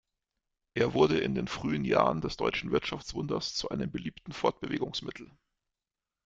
Er 0.73 0.95
wurde 0.95 1.19
in 1.19 1.35
den 1.35 1.47
frühen 1.47 1.85
Jahren 1.85 2.21
des 2.21 2.35
deutschen 2.35 2.71
Wirtschaftswunders 2.71 3.53
zu 3.53 3.69
einem 3.69 3.91
beliebten 3.91 4.31
Fortbewegungsmittel. 4.31 5.29